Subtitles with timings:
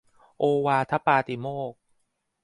[0.39, 1.77] โอวาทปาติโมกข์